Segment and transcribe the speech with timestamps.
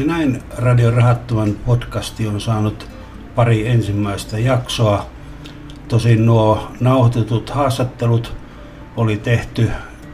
[0.00, 2.88] Ja näin Radio Rahattoman podcasti on saanut
[3.34, 5.06] pari ensimmäistä jaksoa.
[5.88, 8.36] Tosin nuo nauhoitetut haastattelut
[8.96, 9.70] oli tehty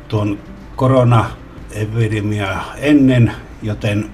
[0.08, 0.38] tuon
[0.76, 3.32] koronaepidemia ennen,
[3.62, 4.10] joten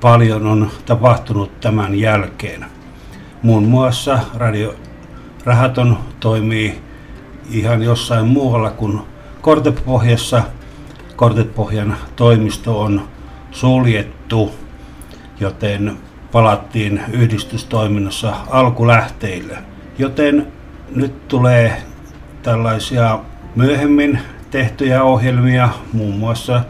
[0.00, 2.64] paljon on tapahtunut tämän jälkeen.
[3.42, 4.74] Muun muassa Radio
[5.44, 6.80] Rahaton toimii
[7.50, 9.00] ihan jossain muualla kuin
[9.40, 10.42] Kortepohjassa.
[11.16, 13.08] Kortepohjan toimisto on
[13.50, 14.52] suljettu,
[15.40, 15.96] joten
[16.32, 19.58] palattiin yhdistystoiminnassa alkulähteille.
[19.98, 20.46] Joten
[20.94, 21.82] nyt tulee
[22.42, 23.18] tällaisia
[23.56, 24.18] myöhemmin
[24.50, 26.64] tehtyjä ohjelmia, muun muassa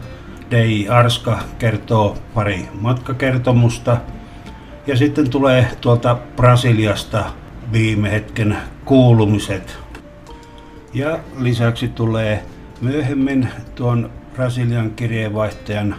[0.50, 3.96] Dei Arska kertoo pari matkakertomusta.
[4.86, 7.24] Ja sitten tulee tuolta Brasiliasta
[7.72, 9.78] viime hetken kuulumiset.
[10.94, 12.44] Ja lisäksi tulee
[12.80, 15.96] myöhemmin tuon Brasilian kirjeenvaihtajan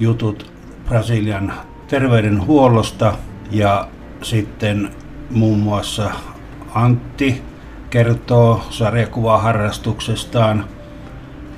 [0.00, 0.52] jutut
[0.88, 1.52] Brasilian
[1.92, 3.14] terveydenhuollosta
[3.50, 3.88] ja
[4.22, 4.90] sitten
[5.30, 6.10] muun muassa
[6.74, 7.42] Antti
[7.90, 10.64] kertoo sarjakuvaharrastuksestaan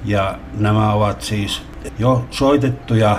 [0.04, 1.62] ja nämä ovat siis
[1.98, 3.18] jo soitettuja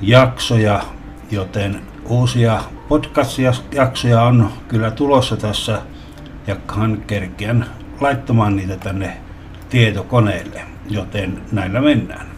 [0.00, 0.82] jaksoja,
[1.30, 5.82] joten uusia podcast-jaksoja on kyllä tulossa tässä
[6.46, 7.66] ja hän kerkiän
[8.00, 9.16] laittamaan niitä tänne
[9.68, 12.35] tietokoneelle, joten näillä mennään.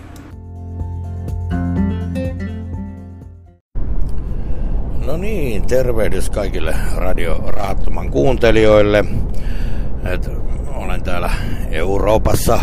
[5.21, 9.05] Niin, tervehdys kaikille Radio Rahattoman kuuntelijoille.
[10.05, 10.31] Et
[10.75, 11.31] olen täällä
[11.71, 12.61] Euroopassa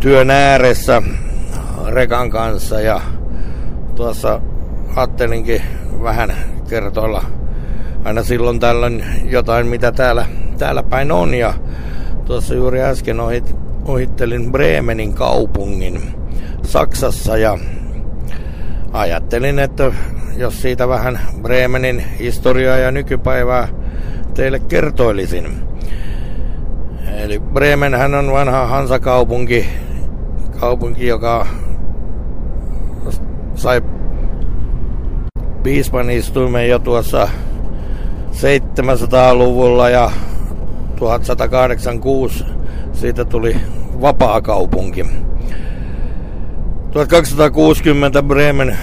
[0.00, 1.02] työn ääressä
[1.86, 3.00] Rekan kanssa ja
[3.94, 4.40] tuossa
[4.96, 5.62] ajattelinkin
[6.02, 6.32] vähän
[6.68, 7.24] kertoilla
[8.04, 10.26] aina silloin tällöin jotain, mitä täällä,
[10.58, 11.34] täällä päin on.
[11.34, 11.54] Ja
[12.24, 16.00] tuossa juuri äsken ohit, ohittelin Bremenin kaupungin
[16.62, 17.58] Saksassa ja
[18.92, 19.92] ajattelin, että
[20.36, 23.68] jos siitä vähän Bremenin historiaa ja nykypäivää
[24.34, 25.46] teille kertoilisin.
[27.16, 29.68] Eli Bremenhän on vanha Hansakaupunki,
[30.60, 31.46] kaupunki, joka
[33.54, 33.82] sai
[35.62, 37.28] piispan istuimen jo tuossa
[38.32, 40.10] 700-luvulla ja
[40.96, 42.44] 1186
[42.92, 43.56] siitä tuli
[44.00, 45.06] vapaa kaupunki.
[46.92, 48.78] 1260 Bremen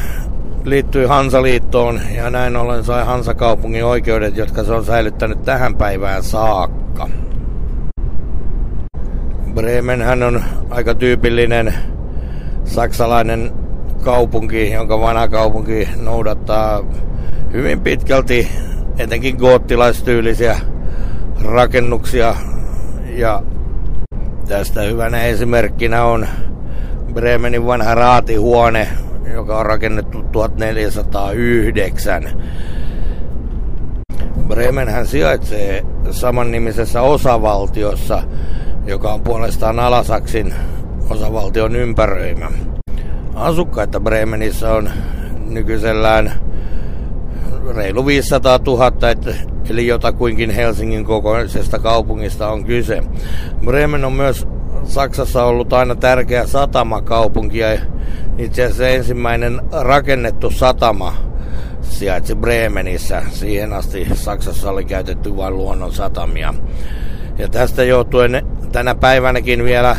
[0.64, 7.10] liittyi Hansaliittoon ja näin ollen sai Hansakaupungin oikeudet, jotka se on säilyttänyt tähän päivään saakka.
[9.54, 11.74] Bremen hän on aika tyypillinen
[12.66, 13.52] saksalainen
[14.04, 16.84] kaupunki, jonka vanha kaupunki noudattaa
[17.54, 18.50] hyvin pitkälti
[18.98, 20.60] etenkin goottilaistyylisiä
[21.44, 22.36] rakennuksia.
[23.16, 23.42] Ja
[24.48, 26.28] tästä hyvänä esimerkkinä on
[27.16, 28.88] Bremenin vanha raatihuone,
[29.34, 32.24] joka on rakennettu 1409.
[34.48, 38.24] Bremen hän sijaitsee samannimisessä osavaltiossa,
[38.86, 40.54] joka on puolestaan Alasaksin
[41.10, 42.52] osavaltion ympäröimä.
[43.36, 44.90] Asukkaita Bremenissä on
[45.50, 46.32] nykyisellään
[47.76, 48.92] reilu 500 000,
[49.70, 53.04] eli jotakuinkin Helsingin kokoisesta kaupungista on kyse.
[53.66, 54.48] Bremen on myös
[54.86, 57.80] Saksassa ollut aina tärkeä satamakaupunki ja
[58.38, 61.14] itse asiassa ensimmäinen rakennettu satama
[61.82, 63.24] sijaitsi Bremenissä.
[63.32, 66.54] Siihen asti Saksassa oli käytetty vain luonnon satamia.
[67.38, 69.96] Ja tästä johtuen tänä päivänäkin vielä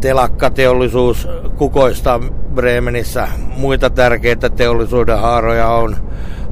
[0.00, 2.20] telakkateollisuus kukoistaa
[2.54, 3.28] Bremenissä.
[3.56, 5.96] Muita tärkeitä teollisuuden haaroja on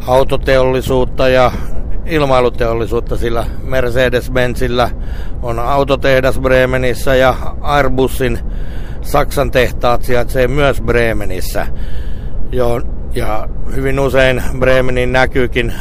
[0.07, 1.53] autoteollisuutta ja
[2.07, 4.91] ilmailuteollisuutta, sillä Mercedes-Benzillä
[5.43, 8.39] on autotehdas Bremenissä ja Airbusin
[9.03, 11.67] Saksan tehtaat sijaitsee myös Bremenissä.
[12.53, 12.81] Jo,
[13.15, 15.73] ja hyvin usein Bremenin näkyykin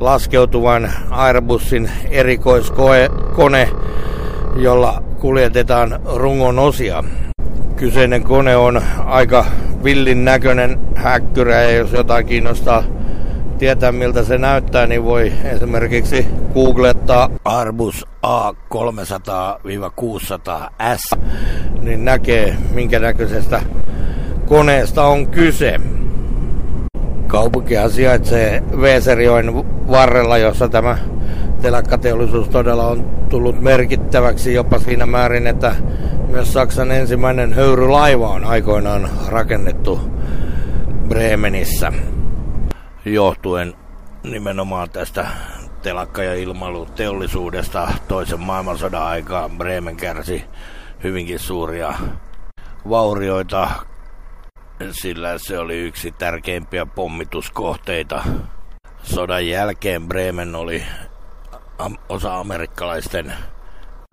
[0.00, 3.70] laskeutuvan Airbusin erikoiskone,
[4.56, 7.04] jolla kuljetetaan rungon osia.
[7.76, 9.46] Kyseinen kone on aika
[9.84, 12.84] villin näköinen häkkyrä ja jos jotain kiinnostaa
[13.58, 21.18] tietää miltä se näyttää, niin voi esimerkiksi googlettaa Arbus A300-600S,
[21.80, 23.62] niin näkee minkä näköisestä
[24.46, 25.80] koneesta on kyse.
[27.26, 29.54] Kaupunkia sijaitsee Veeserjoen
[29.90, 30.98] varrella, jossa tämä
[31.62, 35.74] telakkateollisuus todella on tullut merkittäväksi jopa siinä määrin, että
[36.28, 40.00] myös Saksan ensimmäinen höyrylaiva on aikoinaan rakennettu
[41.08, 41.92] Bremenissä
[43.04, 43.74] johtuen
[44.22, 45.26] nimenomaan tästä
[45.82, 50.44] telakka- ja ilmailuteollisuudesta toisen maailmansodan aikaan Bremen kärsi
[51.02, 51.94] hyvinkin suuria
[52.88, 53.70] vaurioita
[54.90, 58.24] sillä se oli yksi tärkeimpiä pommituskohteita.
[59.02, 60.84] Sodan jälkeen Bremen oli
[62.08, 63.32] osa amerikkalaisten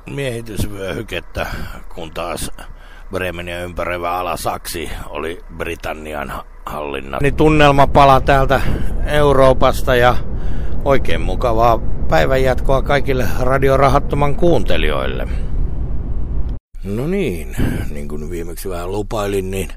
[0.10, 1.48] miehitysvyöhykettä,
[1.96, 2.52] kun taas
[3.12, 6.34] Bremenia ympäröivä ala Saksi oli Britannian
[6.66, 7.18] hallinna.
[7.22, 8.62] Niin tunnelma pala täältä
[9.06, 10.16] Euroopasta ja
[10.86, 11.80] oikein mukavaa
[12.10, 15.28] päivänjatkoa kaikille radiorahattoman kuuntelijoille.
[16.84, 17.56] No niin,
[17.92, 19.70] niin kuin viimeksi vähän lupailin, niin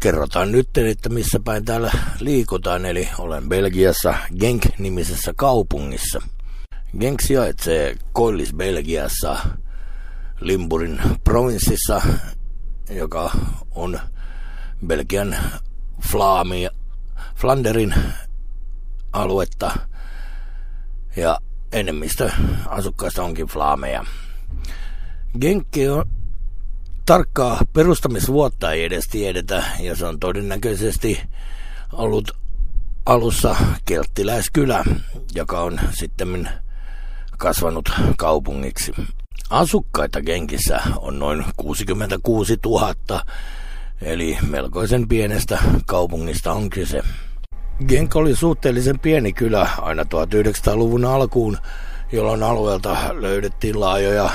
[0.00, 2.86] kerrotaan nyt, että missä päin täällä liikutaan.
[2.86, 6.22] Eli olen Belgiassa Genk-nimisessä kaupungissa.
[7.00, 9.38] Genk sijaitsee Koillis-Belgiassa,
[10.40, 12.02] Limburin provinssissa,
[12.90, 13.30] joka
[13.74, 14.00] on
[14.86, 15.36] Belgian
[16.10, 16.70] Flaamia,
[17.36, 17.94] Flanderin
[19.12, 19.70] aluetta
[21.16, 21.40] ja
[21.72, 22.30] enemmistö
[22.66, 24.04] asukkaista onkin flaameja.
[25.40, 26.04] Genkki on
[27.06, 31.22] tarkkaa perustamisvuotta ei edes tiedetä ja se on todennäköisesti
[31.92, 32.30] ollut
[33.06, 34.84] alussa kelttiläiskylä,
[35.34, 36.48] joka on sitten
[37.38, 38.92] kasvanut kaupungiksi.
[39.50, 42.94] Asukkaita Genkissä on noin 66 000,
[44.02, 47.02] eli melkoisen pienestä kaupungista on kyse.
[47.88, 51.58] Genk oli suhteellisen pieni kylä aina 1900-luvun alkuun,
[52.12, 54.30] jolloin alueelta löydettiin laajoja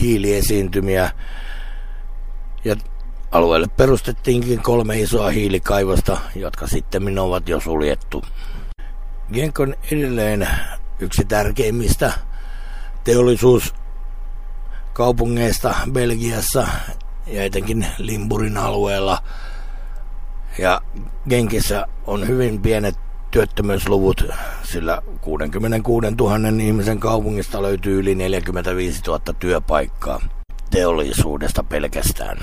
[0.00, 1.10] hiiliesiintymiä
[2.64, 2.76] ja
[3.30, 8.24] alueelle perustettiinkin kolme isoa hiilikaivosta, jotka sitten ovat jo suljettu.
[9.32, 10.48] Genk on edelleen
[11.00, 12.12] yksi tärkeimmistä
[15.00, 16.66] teollisuuskaupungeista Belgiassa
[17.26, 19.18] ja etenkin Limburin alueella.
[20.58, 20.80] Ja
[21.28, 22.94] Genkissä on hyvin pienet
[23.30, 24.24] työttömyysluvut,
[24.62, 30.20] sillä 66 000 ihmisen kaupungista löytyy yli 45 000 työpaikkaa
[30.70, 32.38] teollisuudesta pelkästään.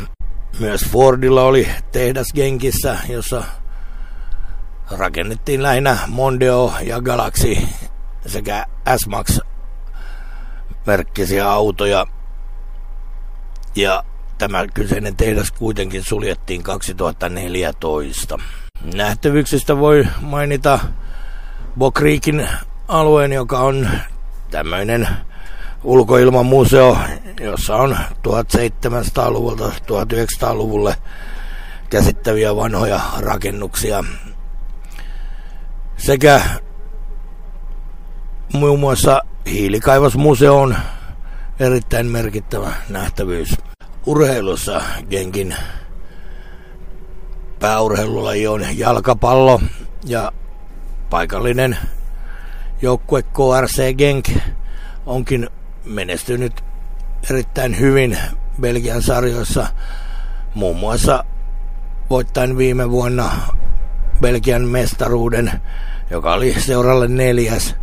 [0.60, 3.44] Myös Fordilla oli tehdas Genkissä, jossa
[4.92, 7.58] rakennettiin lähinnä Mondeo ja Galaxy
[8.26, 8.66] sekä
[8.98, 9.40] S-Max
[10.88, 12.17] merkkisiä autoja.
[13.78, 14.04] Ja
[14.38, 18.40] tämä kyseinen tehdas kuitenkin suljettiin 2014.
[18.94, 20.80] Nähtävyyksistä voi mainita
[21.78, 22.48] Bokriikin
[22.88, 23.90] alueen, joka on
[24.52, 25.08] tämmöinen
[25.84, 26.98] ulkoilmamuseo,
[27.40, 27.98] jossa on
[28.28, 30.96] 1700-luvulta 1900-luvulle
[31.90, 34.04] käsittäviä vanhoja rakennuksia.
[35.98, 36.42] Sekä
[38.54, 40.76] muun muassa hiilikaivosmuseo on
[41.60, 43.57] erittäin merkittävä nähtävyys.
[44.08, 45.56] Urheilussa Genkin
[47.60, 49.62] pääurheilulaji on jalkapallo
[50.06, 50.32] ja
[51.10, 51.78] paikallinen
[52.82, 54.30] joukkue KRC Genk
[55.06, 55.50] onkin
[55.86, 56.64] menestynyt
[57.30, 58.18] erittäin hyvin
[58.62, 59.68] Belgian sarjoissa,
[60.54, 61.24] muun muassa
[62.10, 63.32] voittain viime vuonna
[64.22, 65.52] Belgian mestaruuden,
[66.10, 67.76] joka oli seuralle neljäs.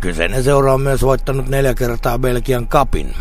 [0.00, 3.14] Kyseinen seura on myös voittanut neljä kertaa Belgian kapin.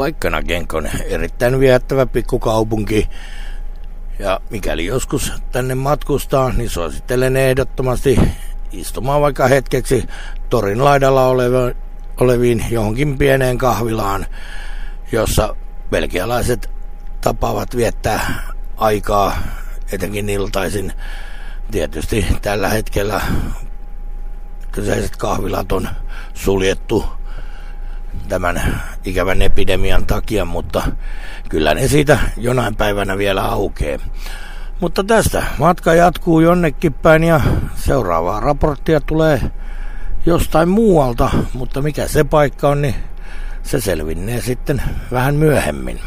[0.00, 3.08] Paikkana Genk on erittäin viehättävä pikkukaupunki,
[4.18, 8.20] ja mikäli joskus tänne matkustaa, niin suosittelen ehdottomasti
[8.72, 10.04] istumaan vaikka hetkeksi
[10.50, 11.26] torin laidalla
[12.20, 14.26] oleviin johonkin pieneen kahvilaan,
[15.12, 15.56] jossa
[15.90, 16.70] belgialaiset
[17.20, 18.42] tapaavat viettää
[18.76, 19.38] aikaa,
[19.92, 20.92] etenkin iltaisin.
[21.70, 23.20] Tietysti tällä hetkellä
[24.72, 25.88] kyseiset kahvilat on
[26.34, 27.04] suljettu
[28.28, 30.82] tämän ikävän epidemian takia, mutta
[31.48, 34.00] kyllä ne siitä jonain päivänä vielä aukee.
[34.80, 37.40] Mutta tästä matka jatkuu jonnekin päin ja
[37.74, 39.40] seuraavaa raporttia tulee
[40.26, 42.94] jostain muualta, mutta mikä se paikka on, niin
[43.62, 46.00] se selvinnee sitten vähän myöhemmin.